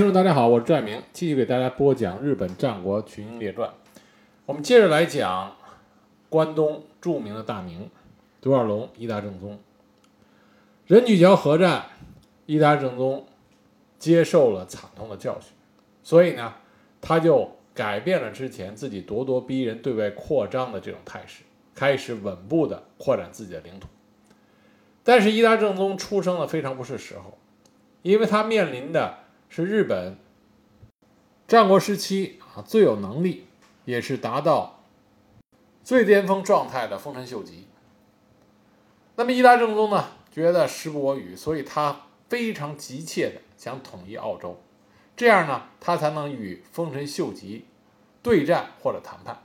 [0.00, 3.70] 听众，大家好，我是拽明，继续给大家播讲日本战国群英列传。
[4.46, 5.54] 我们接着来讲
[6.30, 7.90] 关东著名的大名
[8.40, 9.58] 独眼龙伊达正宗。
[10.86, 11.84] 人举桥合战，
[12.46, 13.26] 伊达正宗
[13.98, 15.52] 接受了惨痛的教训，
[16.02, 16.54] 所以呢，
[17.02, 21.42] 他就改变了之前自己咄咄逼人、对外扩张的这种态势，
[21.74, 23.86] 开始稳步的扩展自己的领土。
[25.04, 27.36] 但是伊达正宗出生的非常不是时候，
[28.00, 29.18] 因为他面临的。
[29.52, 30.16] 是日本
[31.48, 33.48] 战国时期啊最有能力，
[33.84, 34.84] 也是达到
[35.82, 37.66] 最巅峰状态的丰臣秀吉。
[39.16, 44.62] 那么伊达政宗呢，觉得时不我与，所以他非常急切的想统一澳洲，
[45.16, 47.66] 这样呢，他才能与丰臣秀吉
[48.22, 49.42] 对战或者谈判。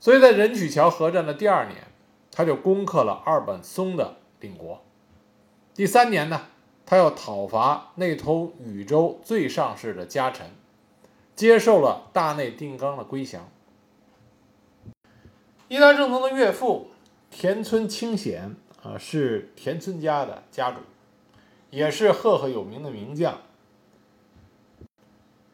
[0.00, 1.84] 所以在人曲桥合战的第二年，
[2.32, 4.82] 他就攻克了二本松的领国。
[5.72, 6.48] 第三年呢？
[6.86, 10.50] 他要讨伐内通禹州最上士的家臣，
[11.34, 13.48] 接受了大内定纲的归降。
[15.68, 16.90] 伊达政宗的岳父
[17.30, 20.80] 田村清显啊，是田村家的家主，
[21.70, 23.40] 也是赫赫有名的名将。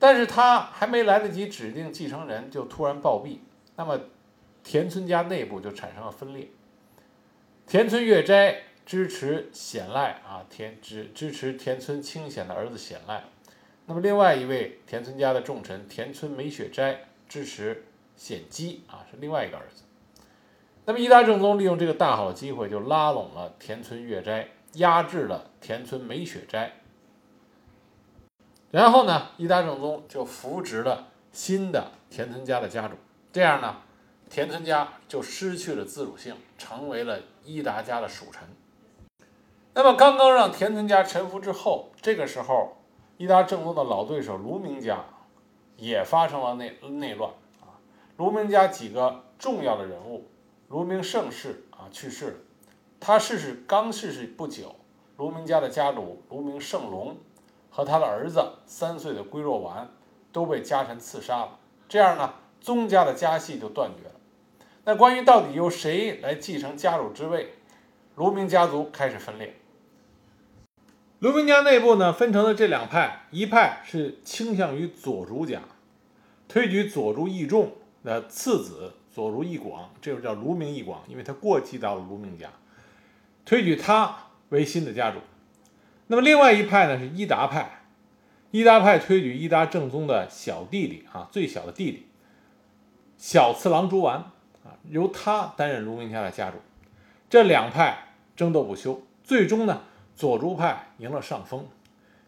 [0.00, 3.38] 但是他还没来得及指定继承人，就突然暴毙，
[3.76, 4.00] 那么
[4.64, 6.48] 田村家内部就产生了分裂。
[7.66, 8.64] 田村月斋。
[8.84, 13.24] 支持显赖啊，田支支持田村清显的儿子显赖。
[13.86, 17.84] 那么另外一位田村家的重臣田村美雪斋支持
[18.16, 19.82] 显基啊，是另外一个儿子。
[20.84, 26.72] 那么伊达政宗利用这个大好机会，就拉拢了田村月斋，压制了田村美雪斋。
[28.70, 32.94] 然后呢，伊达政宗就扶植了新的田村家的家主，
[33.32, 33.82] 这样呢，
[34.28, 38.42] 田村家就失去了自主性，成为了伊达家的属臣。
[39.72, 42.76] 那么，刚刚让田村家臣服之后，这个时候，
[43.16, 45.04] 伊达政宗的老对手卢明家
[45.76, 47.78] 也发生了内内乱啊。
[48.16, 50.26] 卢明家几个重要的人物，
[50.68, 52.36] 卢明盛世啊去世了，
[52.98, 54.74] 他逝世刚逝世不久，
[55.16, 57.16] 卢明家的家主卢明盛隆
[57.70, 59.88] 和他的儿子三岁的龟若丸
[60.32, 64.14] 都被家臣刺杀了，这样呢，宗家的家系就断绝了。
[64.84, 67.54] 那关于到底由谁来继承家主之位，
[68.16, 69.54] 卢明家族开始分裂。
[71.20, 75.60] 卢明家内部呢，分成了这两派，一派是倾向于佐竹家，
[76.48, 77.72] 推举佐竹义重
[78.02, 82.48] 的次子佐竹义广，这就叫卢明义广，因为他过继到了卢明家，
[83.44, 84.16] 推举他
[84.48, 85.18] 为新的家主。
[86.06, 87.82] 那么另外一派呢是伊达派，
[88.50, 92.06] 伊达派推举伊达正宗的小弟弟啊，最小的弟弟
[93.18, 94.16] 小次郎竹丸
[94.64, 96.56] 啊，由他担任卢明家的家主。
[97.28, 99.82] 这两派争斗不休，最终呢。
[100.20, 101.66] 佐竹派赢了上风，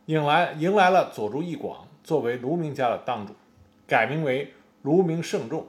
[0.07, 3.35] 迎来迎来了佐竹义广作为卢明家的当主，
[3.87, 5.67] 改名为卢明胜重。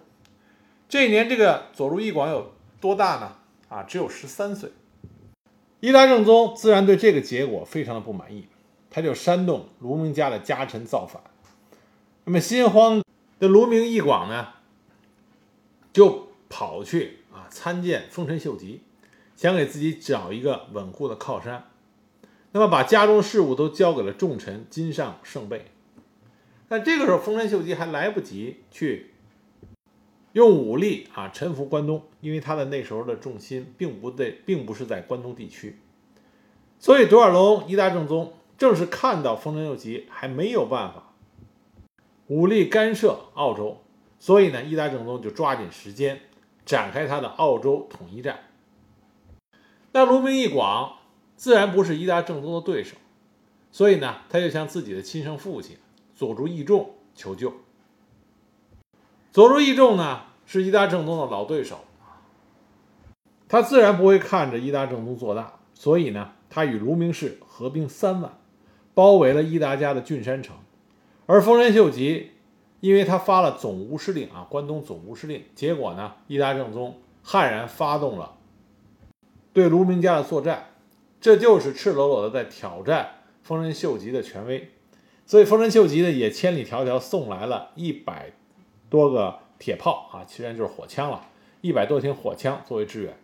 [0.87, 3.35] 这一年，这个佐竹义广有多大呢？
[3.67, 4.71] 啊，只有十三岁。
[5.81, 8.47] 伊达正宗自然对这个结果非常的不满意，
[8.89, 11.21] 他就煽动卢明家的家臣造反。
[12.23, 13.03] 那么心慌
[13.37, 14.47] 的卢明义广呢，
[15.91, 18.81] 就跑去啊参见丰臣秀吉，
[19.35, 21.65] 想给自己找一个稳固的靠山。
[22.55, 25.65] 那么把家中事务都交给了重臣金上胜备，
[26.67, 29.15] 但这个时候丰臣秀吉还来不及去
[30.33, 35.79] 用武力啊臣服关东，因为他的那时候的重心并不在，并不是在关东地区，
[36.77, 41.15] 所以独眼龙伊达正宗正是看到丰臣秀吉还没有办法
[42.27, 43.81] 武力干涉澳洲，
[44.19, 46.19] 所以呢，伊达正宗就抓紧时间
[46.63, 48.41] 展开他的澳洲统一战。
[49.91, 50.97] 那卢明义广。
[51.35, 52.95] 自然不是伊达正宗的对手，
[53.71, 55.77] 所以呢，他就向自己的亲生父亲
[56.15, 57.53] 佐竹义重求救。
[59.31, 61.79] 佐竹义重呢是伊达正宗的老对手，
[63.49, 68.37] 他自然不会看着伊达正宗做大，所以呢，他与卢明氏合兵三万，
[68.93, 70.55] 包围了伊达家的郡山城。
[71.25, 72.31] 而丰臣秀吉，
[72.79, 78.35] 因为他发了总务司令啊，关东总务司令，结果呢，伊达正宗悍然发动了
[79.51, 80.67] 对卢明家的作战。
[81.23, 84.71] 这就是赤裸裸的在挑战丰臣秀吉的权威，
[85.25, 88.33] 所以丰臣秀吉呢也千里迢迢送来了一百
[88.89, 91.29] 多个铁炮啊，其实就是火枪了，
[91.61, 93.17] 一百多挺火枪作为支援。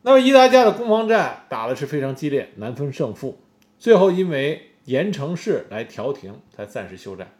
[0.00, 3.38] 那么伊达家的攻防战打的是非常激烈，难分胜负，
[3.78, 7.30] 最后因为盐城氏来调停，才暂时休战。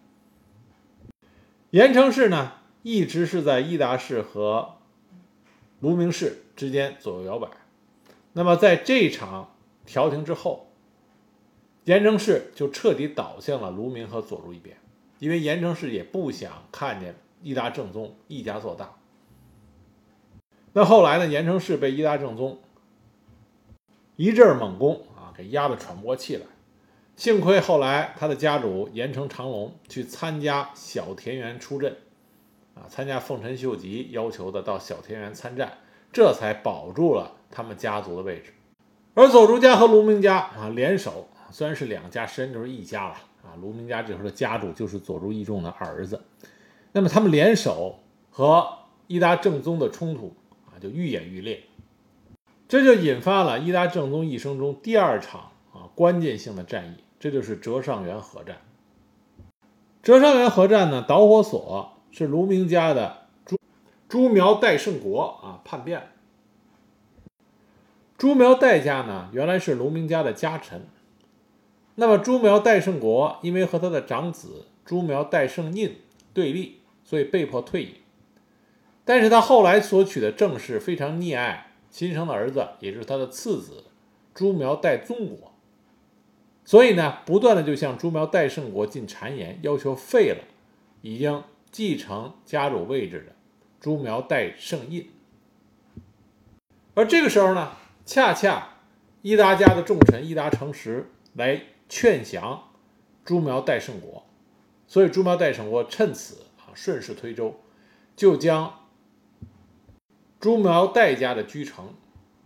[1.70, 2.52] 盐城氏呢
[2.82, 4.76] 一直是在伊达氏和
[5.80, 7.48] 卢明氏之间左右摇摆。
[8.32, 10.68] 那么，在这场调停之后，
[11.84, 14.76] 严城氏就彻底倒向了卢明和左儒一边，
[15.18, 18.96] 因为严城氏也不想看见伊达正宗一家做大。
[20.72, 22.60] 那后来呢，严城氏被伊达正宗
[24.14, 26.46] 一阵猛攻啊，给压得喘不过气来。
[27.16, 31.96] 幸亏后来他的家主严城长龙去参加小田园出阵，
[32.74, 35.78] 啊，参加丰臣秀吉要求的到小田园参战，
[36.12, 38.52] 这才保住了他们家族的位置。
[39.14, 43.58] 而左竹家和卢明家啊联手，虽然是两家，实际上就是一家了啊。
[43.60, 46.22] 卢明家这时候的家主就是左竹义重的儿子，
[46.92, 47.98] 那么他们联手
[48.30, 48.66] 和
[49.08, 50.34] 伊达正宗的冲突
[50.66, 51.64] 啊就愈演愈烈，
[52.68, 57.04] 这就引发了伊达正宗一生中第二场啊关键性的战役。
[57.18, 58.56] 这就是折上元合战。
[60.02, 63.19] 折上元合战呢，导火索是卢明家的
[64.10, 66.08] 朱苗代胜国啊叛变。
[68.18, 70.84] 朱苗代家呢，原来是卢明家的家臣。
[71.94, 76.00] 那么朱苗代胜国因为和他的长子朱苗代胜印
[76.34, 77.94] 对立，所以被迫退隐。
[79.04, 83.84] 但是他后来所娶的正室非常溺爱亲生的儿子，也就是他的次子
[84.34, 85.52] 朱苗代宗国。
[86.64, 90.42] 所以呢，不断的就向朱苗代胜国进谗言，要求废了
[91.02, 93.36] 已经继承家主位置的
[93.80, 95.10] 朱苗代胜印。
[96.94, 97.72] 而这个时候呢，
[98.04, 98.74] 恰恰
[99.22, 102.68] 伊达家的重臣伊达成实来劝降
[103.24, 104.24] 朱苗代胜国，
[104.86, 107.60] 所以朱苗代胜国趁此啊顺势推舟，
[108.16, 108.86] 就将
[110.38, 111.94] 朱苗代家的居城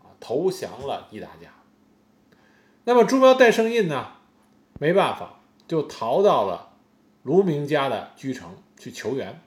[0.02, 1.50] 啊投降了伊达家。
[2.84, 4.12] 那么朱苗代胜印呢，
[4.78, 6.76] 没办法，就逃到了
[7.22, 9.40] 卢明家的居城去求援。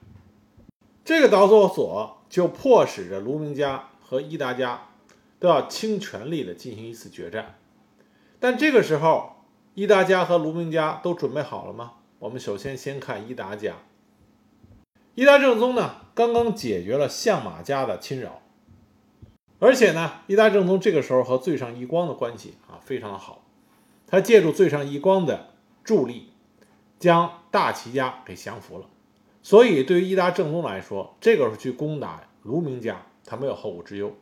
[1.08, 4.88] 这个导火索就迫使着卢明家和伊达家
[5.40, 7.54] 都要倾全力的进行一次决战。
[8.38, 9.36] 但这个时候，
[9.72, 11.92] 伊达家和卢明家都准备好了吗？
[12.18, 13.76] 我们首先先看伊达家。
[15.14, 18.42] 伊达正宗呢，刚刚解决了相马家的侵扰。
[19.60, 23.46] 而且呢，伊达正宗这个时候和最上义光的关系啊非常的好，
[24.06, 26.34] 他借助最上义光的助力，
[26.98, 28.84] 将大齐家给降服了。
[29.48, 34.14] 所以对于伊达政宗来说，这个时候去攻打卢明家，他没有后顾之忧。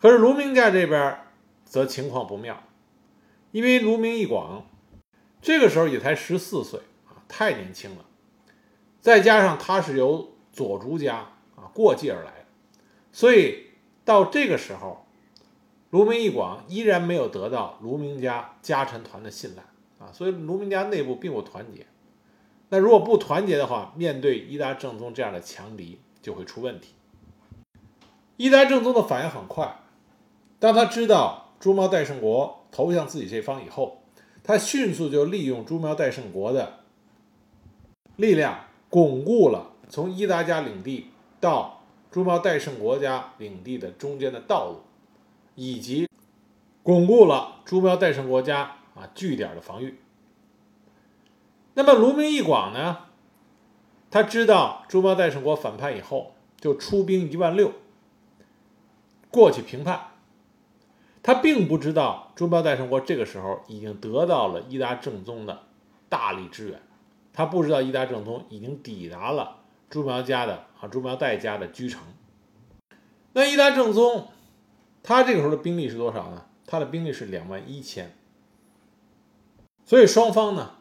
[0.00, 1.16] 可是卢明家这边
[1.64, 2.60] 则情况不妙，
[3.52, 4.66] 因为卢明义广
[5.40, 8.04] 这个时候也才十四岁啊，太年轻了，
[9.00, 11.18] 再加上他是由左竹家
[11.54, 12.44] 啊过继而来，
[13.12, 13.66] 所以。
[14.04, 15.06] 到这个时候，
[15.90, 19.62] 卢明义广依然没有得到卢明家家臣团的信赖
[20.04, 21.86] 啊，所以卢明家内部并不团结。
[22.72, 26.94] 那如果不团结的话，面对伊达正宗这样的强敌就会出问题。
[28.38, 29.76] 伊达正宗的反应很快，
[30.58, 33.98] 当他知道朱苗代胜国投向自己这方以后，
[34.42, 36.78] 他迅速就利用朱苗代胜国的
[38.16, 41.08] 力量，巩固了从伊达家领地
[41.38, 41.78] 到。
[42.10, 44.82] 朱苗代胜国家领地的中间的道路，
[45.54, 46.06] 以及
[46.82, 49.98] 巩固了朱苗代胜国家啊据点的防御。
[51.74, 53.06] 那么卢明义广呢？
[54.10, 57.72] 他知道朱苗代胜国反叛以后，就出兵一万六
[59.30, 60.08] 过去平叛。
[61.22, 65.62] 他并不知道朱苗代胜国这个时候已经得到了伊达正宗的
[66.08, 66.82] 大力支援，
[67.32, 69.60] 他不知道伊达正宗已经抵达了。
[69.88, 72.02] 朱苗家的啊，朱苗代家的居城。
[73.34, 74.28] 那伊达正宗，
[75.02, 76.46] 他这个时候的兵力是多少呢？
[76.66, 78.14] 他的兵力是两万一千。
[79.84, 80.72] 所以双方呢，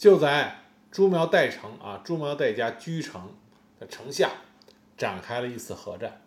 [0.00, 3.34] 就在朱苗代城啊，朱苗代家居城
[3.78, 4.30] 的城下
[4.96, 6.22] 展开了一次合战。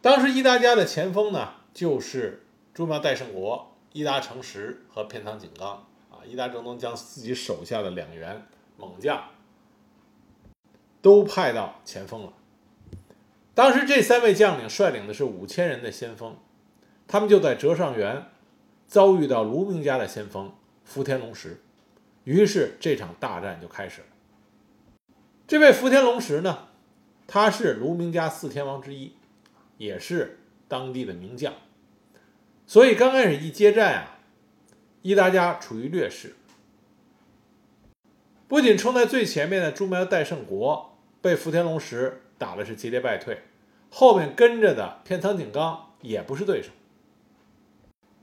[0.00, 2.44] 当时伊达家的前锋呢，就是
[2.74, 6.26] 朱苗代胜国伊达成实和片仓景纲啊。
[6.26, 8.44] 伊达正宗将自己手下的两员
[8.76, 9.22] 猛将。
[11.00, 12.32] 都派到前锋了。
[13.54, 16.36] 当时这三位将领率领的是五千人的先锋，
[17.06, 18.26] 他们就在折上原
[18.88, 20.52] 遭遇到卢明家的先锋
[20.84, 21.62] 福田龙石，
[22.24, 24.06] 于是这场大战就开始了。
[25.46, 26.68] 这位福田龙石呢，
[27.26, 29.12] 他是卢明家四天王之一，
[29.76, 30.38] 也是
[30.68, 31.52] 当地的名将，
[32.66, 34.18] 所以刚开始一接战啊，
[35.02, 36.34] 伊达家处于劣势，
[38.48, 40.90] 不仅冲在最前面的朱苗代胜国。
[41.20, 43.42] 被福田龙石打的是节节败退，
[43.90, 46.70] 后面跟着的片仓景纲也不是对手，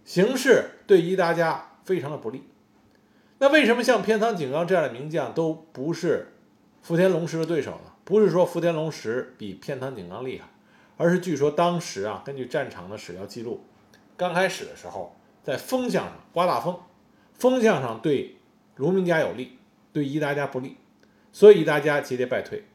[0.04, 2.49] 形势对伊达家非常的不利。
[3.40, 6.34] 那为什么像偏仓景纲这样的名将都不是
[6.82, 7.94] 福田龙石的对手呢？
[8.04, 10.48] 不是说福田龙石比偏仓景纲厉害，
[10.98, 13.64] 而是据说当时啊，根据战场的史料记录，
[14.18, 16.80] 刚开始的时候在风向上刮大风，
[17.34, 18.38] 风向上对
[18.76, 19.58] 卢明家有利，
[19.94, 20.78] 对伊达家不利，
[21.32, 22.66] 所以伊达家节节败退。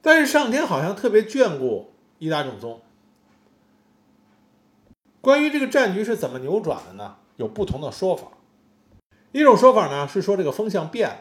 [0.00, 2.80] 但是上天好像特别眷顾伊达正宗。
[5.20, 7.16] 关于这个战局是怎么扭转的呢？
[7.36, 8.28] 有不同的说法。
[9.36, 11.16] 一种说法呢是说这个风向变了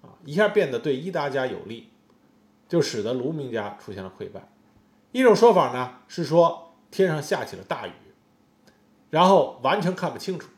[0.00, 1.90] 啊，一下变得对伊达家有利，
[2.66, 4.48] 就使得卢明家出现了溃败。
[5.12, 7.92] 一种说法呢是说天上下起了大雨，
[9.10, 10.48] 然后完全看不清楚。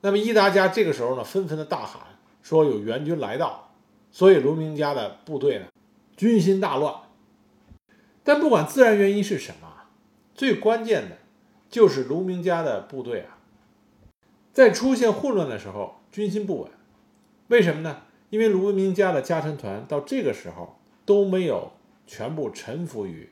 [0.00, 2.00] 那么伊达家这个时候呢纷纷的大喊
[2.40, 3.74] 说有援军来到，
[4.10, 5.66] 所以卢明家的部队呢
[6.16, 6.94] 军心大乱。
[8.22, 9.68] 但不管自然原因是什么，
[10.34, 11.18] 最关键的
[11.68, 13.36] 就是卢明家的部队啊，
[14.54, 16.00] 在出现混乱的时候。
[16.14, 16.70] 军心不稳，
[17.48, 18.02] 为什么呢？
[18.30, 21.72] 因为卢明家的家臣团到这个时候都没有
[22.06, 23.30] 全部臣服于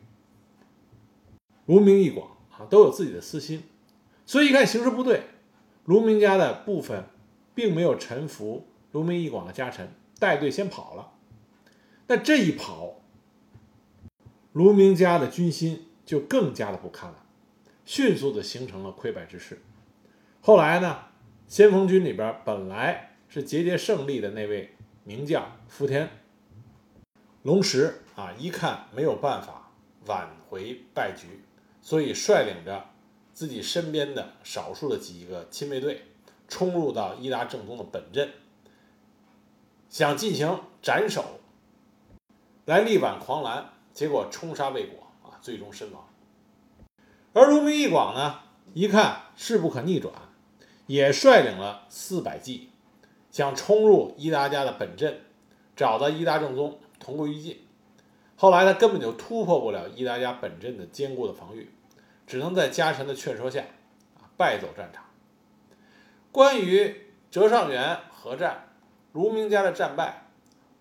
[1.67, 3.63] 卢明义广啊，都有自己的私心，
[4.27, 5.23] 所以一看形势不对，
[5.85, 7.05] 卢明家的部分
[7.55, 11.13] 并没有臣服卢明义广的家臣，带队先跑了。
[12.09, 12.97] 那这一跑，
[14.53, 17.25] 卢明家的军心就更加的不堪了，
[17.85, 19.63] 迅速的形成了溃败之势。
[20.41, 21.12] 后来呢？
[21.53, 26.09] 先锋军里边本来是节节胜利的那位名将福田
[27.43, 29.71] 龙石啊，一看没有办法
[30.07, 31.45] 挽回败局，
[31.83, 32.87] 所以率领着
[33.35, 36.07] 自己身边的少数的几个亲卫队，
[36.49, 38.31] 冲入到伊达正宗的本阵，
[39.91, 41.39] 想进行斩首
[42.65, 46.09] 来力挽狂澜，结果冲杀未果啊，最终身亡。
[47.35, 48.41] 而卢明义广呢，
[48.73, 50.15] 一看势不可逆转。
[50.93, 52.69] 也率领了四百骑，
[53.31, 55.23] 想冲入伊达家的本阵，
[55.75, 57.67] 找到伊达正宗同归于尽。
[58.37, 61.73] 后来他根本就突破不了伊达家本阵的坚固的防御，
[62.27, 63.65] 只能在家臣的劝说下，
[64.37, 65.03] 败走战场。
[66.31, 66.95] 关于
[67.31, 68.69] 折上元合战，
[69.13, 70.27] 卢明家的战败，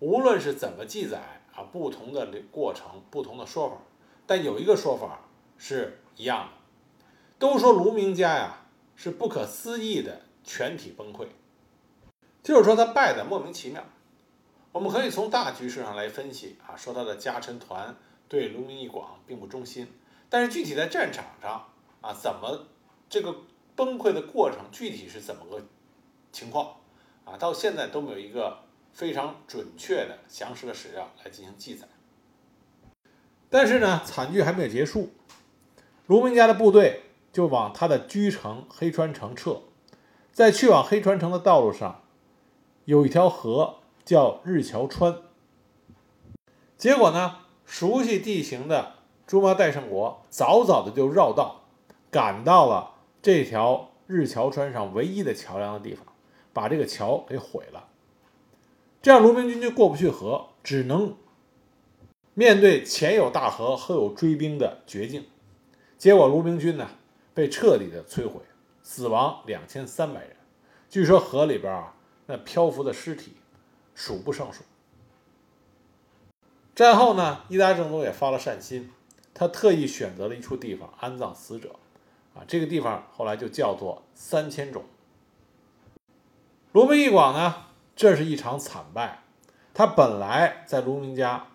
[0.00, 3.78] 无论是怎么记载啊，不同的过程，不同的说法，
[4.26, 5.20] 但有一个说法
[5.56, 7.04] 是一样的，
[7.38, 8.58] 都说卢明家呀。
[9.02, 11.26] 是不可思议的全体崩溃，
[12.40, 13.84] 就是说他败的莫名其妙。
[14.70, 17.96] 我们可以从大局势上来分析啊，说他的家臣团
[18.28, 19.88] 对卢明义广并不忠心，
[20.28, 21.66] 但是具体在战场上
[22.00, 22.68] 啊，怎么
[23.10, 23.34] 这个
[23.74, 25.66] 崩溃的过程具体是怎么个
[26.30, 26.76] 情况
[27.24, 28.60] 啊，到现在都没有一个
[28.92, 31.88] 非常准确的详实的史料来进行记载。
[33.50, 35.10] 但是呢，惨剧还没有结束，
[36.06, 37.02] 卢明家的部队。
[37.32, 39.62] 就往他的居城黑川城撤，
[40.32, 42.02] 在去往黑川城的道路上，
[42.84, 45.16] 有一条河叫日桥川。
[46.76, 48.96] 结果呢，熟悉地形的
[49.26, 51.62] 朱麻代胜国早早的就绕道，
[52.10, 56.04] 赶到了这条日桥川上唯一的桥梁的地方，
[56.52, 57.88] 把这个桥给毁了。
[59.00, 61.16] 这样卢明军就过不去河，只能
[62.34, 65.24] 面对前有大河后有追兵的绝境。
[65.96, 66.88] 结果卢明军呢？
[67.34, 68.40] 被彻底的摧毁，
[68.82, 70.36] 死亡两千三百人。
[70.88, 71.94] 据说河里边啊，
[72.26, 73.32] 那漂浮的尸体
[73.94, 74.62] 数不胜数。
[76.74, 78.90] 战后呢，伊达政宗也发了善心，
[79.34, 81.76] 他特意选择了一处地方安葬死者，
[82.34, 84.82] 啊，这个地方后来就叫做三千冢。
[86.72, 89.22] 卢明义广呢，这是一场惨败。
[89.74, 91.46] 他本来在卢明家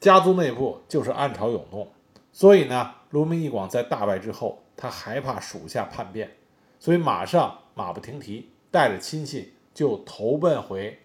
[0.00, 1.90] 家族内部就是暗潮涌动，
[2.34, 2.96] 所以呢。
[3.14, 6.36] 卢明义广在大败之后，他害怕属下叛变，
[6.80, 10.98] 所以马上马不停蹄，带着亲信就投奔回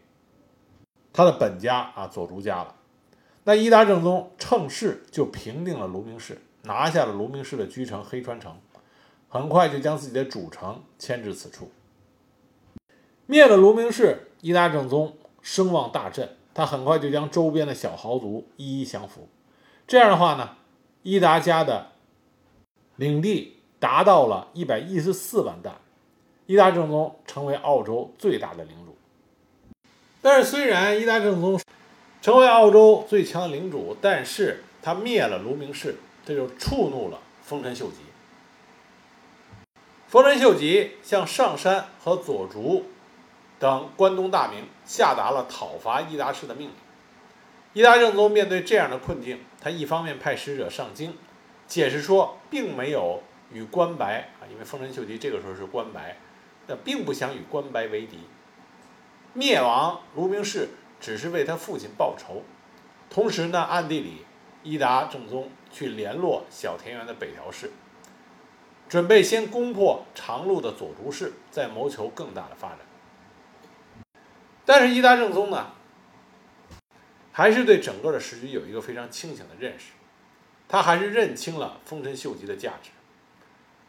[1.13, 2.73] 他的本家啊左竹家了。
[3.43, 8.57] 那伊达正宗趁势就平定了卢明氏，拿下了卢明氏的居城黑川城，
[9.27, 11.69] 很快就将自己的主城迁至此处。
[13.27, 19.29] 灭了卢明氏，伊达正宗声望大振，他很快就将周边的小豪族一一降服。
[19.85, 20.55] 这样的话呢，
[21.03, 21.87] 伊达家的。
[22.95, 25.73] 领地达到了一百一十四万担，
[26.47, 28.97] 伊达正宗成为澳洲最大的领主。
[30.21, 31.57] 但是，虽然伊达正宗
[32.21, 37.99] 成为澳洲最强领主，但是他灭了卢明氏，这就触怒了丰臣秀吉。
[40.09, 42.83] 丰臣秀吉向上山和佐竹
[43.59, 46.75] 等关东大名下达了讨伐伊达氏的命令。
[47.71, 51.15] 伊达正宗面对这样的困境，他一方面派使者上京。
[51.67, 56.17] 解释说，并没有与关白啊，因为丰臣秀吉这个时候是关白，
[56.65, 58.21] 那并不想与关白为敌。
[59.33, 62.41] 灭亡卢明氏只是为他父亲报仇，
[63.09, 64.25] 同时呢，暗地里
[64.63, 67.71] 伊达正宗去联络小田园的北条氏，
[68.87, 72.79] 准备先攻破长路的左竹氏，再谋求更大的发展。
[74.65, 75.71] 但是伊达政宗呢，
[77.39, 79.93] 还是对整个的时局有一个非常清醒的认识，
[80.67, 82.89] 他还是认清了丰臣秀吉的价值。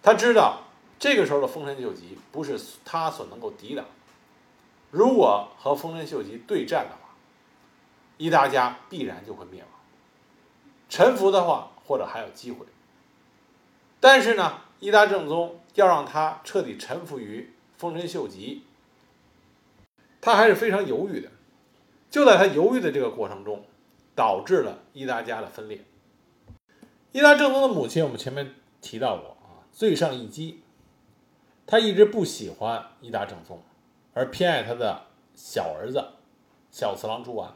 [0.00, 0.68] 他知道
[1.00, 3.84] 这个时候的丰臣秀吉不是他所能够抵挡。
[4.92, 7.16] 如果和丰臣秀吉对战的话，
[8.18, 9.68] 伊达家必然就会灭亡。
[10.88, 12.64] 臣服的话，或者还有机会。
[13.98, 18.62] 但是呢，伊达政宗要让他彻底臣服于丰臣秀吉，
[20.20, 21.32] 他还是非常犹豫的。
[22.10, 23.64] 就在他犹豫的这个过程中，
[24.16, 25.84] 导致了伊达家的分裂。
[27.12, 30.60] 伊达正宗的母亲，我们前面提到过啊，最上义基，
[31.66, 33.62] 他一直不喜欢伊达正宗，
[34.12, 36.04] 而偏爱他的小儿子
[36.70, 37.52] 小次郎竹丸。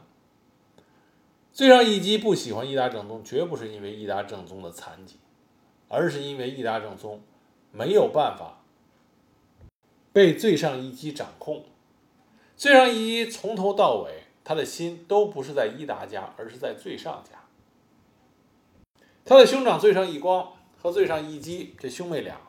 [1.51, 5.17] 最上义基不喜欢伊达正宗，绝不是因为伊达正宗的残疾，
[5.87, 7.21] 而是因为伊达正宗
[7.71, 8.61] 没有办法
[10.11, 11.63] 被最上义基掌控。
[12.57, 17.43] 最上义基从头到尾，他的心都不是在伊达家，而是在最上家。
[19.25, 22.39] 他的兄长最上义光和最上义基这兄妹俩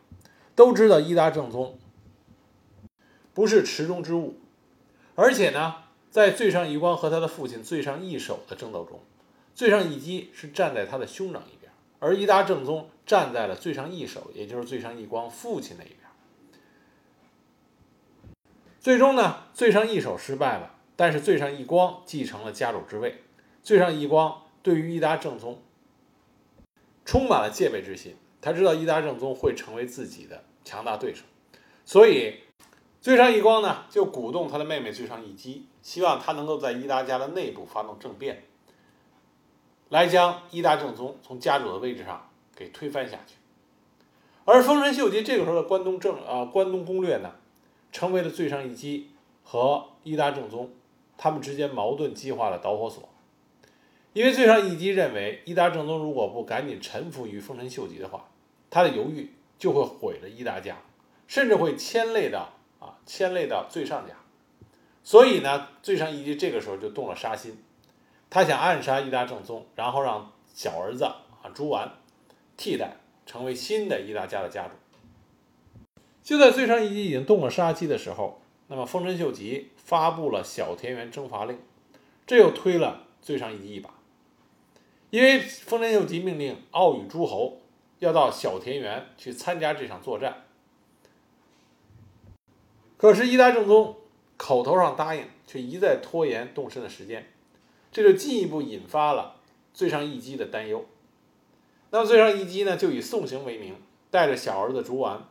[0.55, 1.76] 都知道伊达政宗
[3.35, 4.38] 不是池中之物，
[5.17, 5.83] 而且呢。
[6.09, 9.00] 在最上义光和他的父亲最上义守的争斗中，
[9.55, 15.99] 最上义基是站在他的兄长一边，而伊达政宗站在了最上义守，也就是最上义光父亲那一边。
[18.81, 23.23] 最终呢，最上义守失败了，但是最上义光继承了家主之位。
[23.62, 25.62] 最上义光对于伊达正宗
[27.05, 31.23] 充满了戒备之心，他知道伊达正宗会成为自己的强大对手，
[31.85, 32.41] 所以。
[32.99, 38.43] 最上义光呢，就鼓动他的妹妹最上义姬，希望他能够在伊达家的内部发动政变，
[39.91, 43.37] 来将伊达正宗从家主的位置上给推翻下去。
[44.45, 47.31] 而丰臣秀吉这个时候的关东政啊，关东攻略呢，
[47.93, 49.11] 成为了最上义姬
[49.45, 50.73] 和伊达正宗
[51.16, 53.08] 他们之间矛盾激化的导火索。
[54.12, 58.29] 因为最上义基认为，伊达政宗如果不赶紧臣服于丰臣秀吉的话，
[58.70, 60.76] 他的犹豫就会毁了伊达家，
[61.26, 62.52] 甚至会牵累到。
[62.79, 64.12] 啊，牵累到最上家，
[65.02, 67.57] 所以呢，最上义基这个时候就动了杀心，
[68.29, 71.90] 他想暗杀伊达政宗，然后让小儿子啊朱丸
[72.59, 74.74] 替代，成为新的伊达家的家主。
[76.22, 81.61] 就在最上义基已经动了杀机的时候，那么丰臣秀吉发布了小田园征伐令，
[82.27, 83.90] 这又推了最上义基一把，
[85.11, 87.61] 因为丰臣秀吉命令奥羽诸侯
[88.01, 90.42] 要到小田园去参加这场作战。
[92.96, 93.94] 可是伊达政宗
[94.37, 97.31] 口头上答应，却一再拖延动身的时间，
[97.92, 99.37] 这就进一步引发了
[99.72, 100.85] 最上义基的担忧。
[101.90, 103.77] 那么最上义基呢，就以送行为名，
[104.11, 105.29] 带着小儿子竹丸，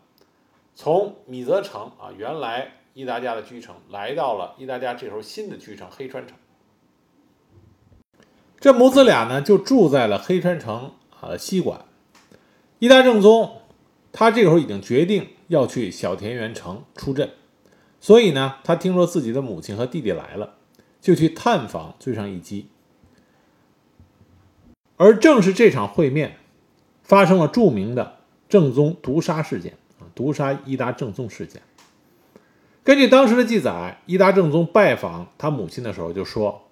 [0.73, 6.37] 从米泽城啊，原来伊达家的居城，来到了伊达家这时候新的居城黑川城。
[8.57, 11.83] 这母子俩呢，就住在了黑川城啊西馆。
[12.79, 13.63] 伊达正宗
[14.13, 17.31] 他这个时候已经决定要去小田园城出阵。
[17.99, 20.55] 所以呢，他听说自己的母亲和弟弟来了，
[21.01, 22.69] 就去探访最上一击。
[24.95, 26.37] 而正是这场会面，
[27.03, 31.61] 发生了著名的正宗毒杀事件啊，毒杀伊达正宗事件。
[32.85, 36.67] 根据当时的记载，伊达正宗拜访他母亲的时候就说：“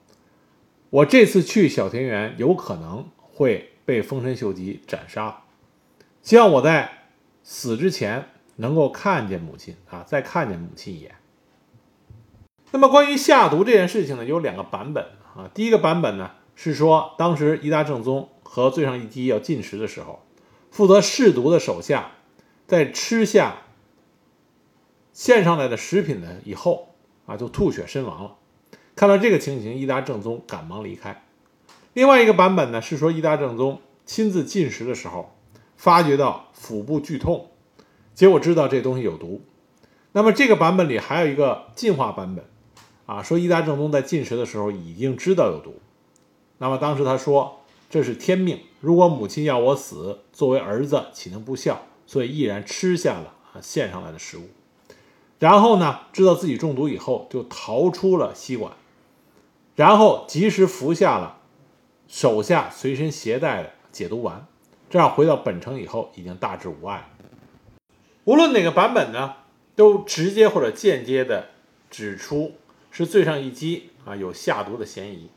[0.91, 5.41] 我这次去小田园，有可能会被丰臣秀吉斩杀，
[6.21, 7.07] 希望我在
[7.41, 11.15] 死之前能够看见母亲啊，再看见母亲一眼。”
[12.69, 15.03] 那么关于下毒这件事情呢，有两个版本
[15.35, 15.49] 啊。
[15.51, 20.21] 第一个版本呢是说，当时伊达正宗和最上义基要进食的时候，
[20.69, 22.11] 负责试毒的手下
[22.67, 23.62] 在吃下
[25.13, 26.89] 献上来的食品呢以后
[27.25, 28.35] 啊，就吐血身亡了。
[28.95, 31.23] 看到这个情形，伊达正宗赶忙离开。
[31.93, 35.33] 另外一个版本呢是说，伊达正宗亲自进食的时候，
[35.77, 37.51] 发觉到腹部剧痛，
[38.13, 39.41] 结果知道这东西有毒。
[40.11, 42.43] 那么这个版本里还有一个进化版本。
[43.05, 45.81] 啊，说伊达正宗在进食的时候已经知道有毒，
[46.57, 51.81] 那么当时他说这是天命，如果母亲要我死，作为儿子岂能不孝？
[52.07, 54.43] 所以毅然吃下了啊献上来的食物，
[55.43, 58.71] 然后呢，知道自己中毒以后，就逃出了西馆，
[59.75, 61.41] 然后及时服下了
[62.07, 64.47] 手下随身携带的解毒丸，
[64.89, 67.09] 这样回到本城以后已经大致无碍。
[68.23, 69.33] 无论哪个版本呢，
[69.75, 71.49] 都直接或者间接的
[71.89, 72.53] 指出。
[72.89, 75.29] 是醉上一击啊，有下毒的嫌疑。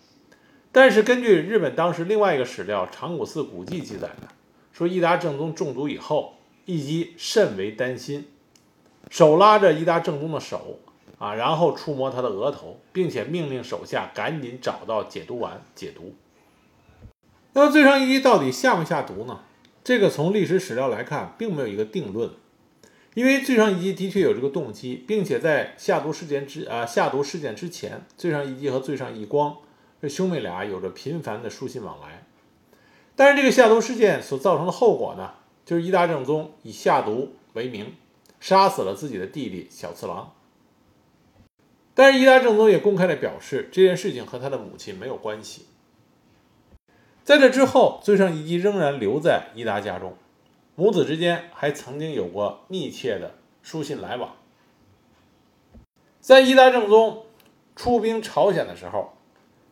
[0.71, 4.29] 但是根据日本当时另外一个史料《长谷寺古记》记载的，
[4.73, 6.35] 说伊达正宗中毒以后，
[6.67, 8.29] 义基甚为担心，
[9.11, 10.79] 手拉着伊达正宗的手
[11.19, 16.15] 啊，然后触摸他的额头，并且命令手下赶紧找到解毒丸解毒。
[17.53, 19.41] 那么罪上义基到底下没下毒呢？
[19.83, 22.31] 这个从历史史料来看，并没有一个定论。
[23.15, 29.57] 因为罪上义基的确有这个动机，并且在下毒事件之啊下毒事件之前，罪上义基和罪上一光
[30.03, 32.27] 这兄妹俩有着频繁的书信往来。
[33.15, 35.31] 但是这个下毒事件所造成的后果呢，
[35.65, 37.95] 就是伊达正宗以下毒为名，
[38.41, 40.33] 杀死了自己的弟弟小次郎。
[41.95, 45.67] 但是伊达正宗也公开的表示，这件事情和他的母亲没有关系。
[47.25, 50.17] 在这之后，罪上义基仍然留在伊达家中。
[50.75, 54.37] 母子之间还曾经有过密切的书信来往。
[56.21, 57.25] 在伊达正宗
[57.75, 59.15] 出兵朝鲜的时候，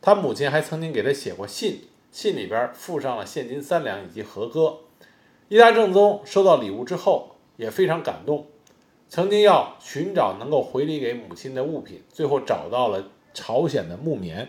[0.01, 4.79] 他母亲还曾经给他写过信，信里边附上了现金三两以及和歌。
[5.49, 8.47] 伊达正宗收到礼物之后也非常感动，
[9.15, 14.49] 曾经要寻找能够回礼给母亲的物品，最后找到了朝鲜的木棉，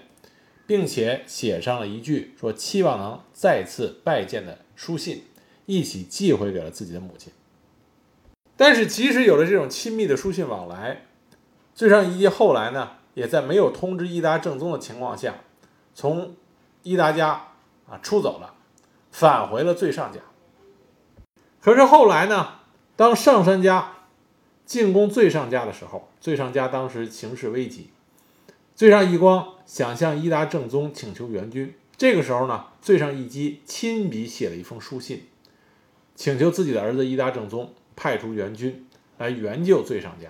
[0.65, 5.25] 并且写上了一句说期望能再次拜见的书信。
[5.67, 7.31] 一起寄回给了自己的母亲。
[8.57, 11.03] 但是，即使有了这种亲密的书信往来，
[11.75, 15.35] 最上一基后来呢，也在没有通知伊达正宗的情况下，
[15.93, 16.33] 从
[16.81, 17.49] 伊达家
[17.87, 18.55] 啊出走了，
[19.11, 20.21] 返回了最上家。
[21.61, 22.61] 可是后来呢，
[22.95, 23.94] 当上山家
[24.65, 27.89] 进攻最上家的时候，最上家当时形势危急，
[28.75, 31.73] 最上义光想向伊达正宗请求援军。
[31.97, 35.27] 这个时候呢，最上义基亲笔写了一封书信。
[36.15, 40.29] 请求自己的儿子伊达正宗派出援军来援救最上家。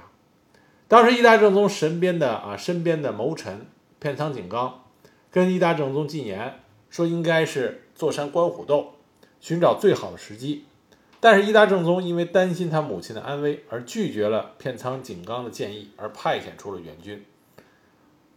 [0.88, 3.68] 当时伊达正宗身边的啊身边的谋臣
[4.00, 4.84] 片仓景纲
[5.32, 8.94] 跟伊达正宗进言说，应该是坐山观虎斗，
[9.40, 10.66] 寻找最好的时机。
[11.26, 17.26] 但是伊达正宗因为担心他母亲的安危，而拒绝了片仓景纲的建议，而派遣出了援军。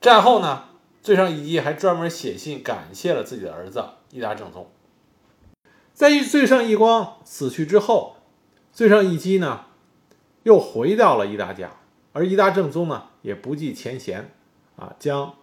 [0.01, 0.64] 战后呢，
[1.03, 4.70] 最上义基还专门写信感谢了自己的儿子伊达正宗。
[5.92, 8.16] 在最上义光死去之后，
[8.72, 9.66] 最上义基呢，
[10.44, 11.72] 又回到了伊达家，
[12.14, 14.31] 而伊达正宗呢，也不计前嫌，
[14.77, 15.35] 啊，将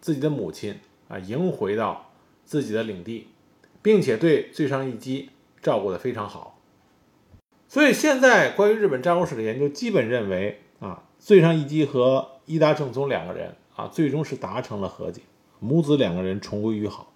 [0.00, 2.10] 自己的母亲啊迎回到
[2.46, 3.28] 自己的领地，
[3.82, 5.28] 并且对最上义基
[5.62, 6.55] 照顾的非常好。
[7.68, 15.22] 所以现在关于日本战国史的研究，基本认为啊，最上义基和伊达政宗两个人啊，最终是达成了和解，
[15.58, 17.12] 母子两个人重归于好。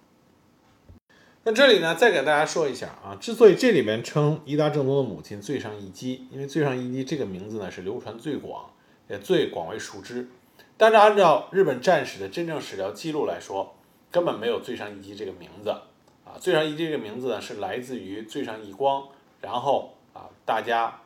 [1.43, 8.69] 那这里呢，再给大家说一下啊，之所以这里面称伊达政宗的母亲最上义基，因为最上义基这个名字呢是流传最广，
[9.09, 10.29] 也最广为熟知。
[10.77, 13.75] 但是按照日本战史的真正史料记录来说，
[14.11, 16.37] 根本没有最上义基这个名字啊。
[16.39, 19.07] 最上义基这个名字呢是来自于最上义光，
[19.41, 21.01] 然后啊，大家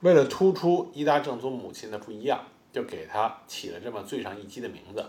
[0.00, 5.04] 为了突出伊达正宗母亲的不一样，就给他起了这么最上一击的名字。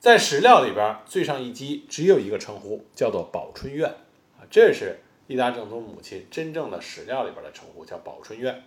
[0.00, 3.88] 在史料里边，最上一击只有一个称呼，叫做宝春院
[4.38, 8.64] 啊，这是伊达正宗母亲真正的史料里边的称呼，叫宝春院。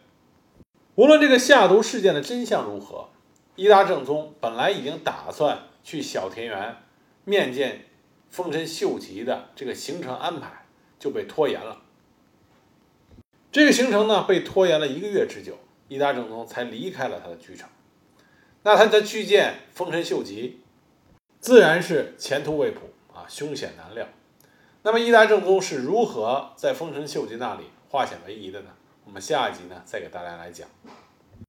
[0.96, 3.10] 无论这个下毒事件的真相如何，
[3.56, 6.78] 伊达正宗本来已经打算去小田园
[7.24, 7.86] 面见
[8.30, 10.66] 丰臣秀吉的这个行程安排
[10.98, 11.84] 就被拖延了。
[13.58, 17.68] 这个行程呢，被拖延了一个月之久，伊达政宗才离开了他的居城。
[18.62, 20.62] 那他在去见丰臣秀吉。
[21.40, 24.08] 自然是前途未卜啊，凶险难料。
[24.84, 28.70] 那么伊达政宗是如何在丰臣秀吉那里化险为夷的呢？
[29.06, 30.70] 我们下一集呢再给大家来讲。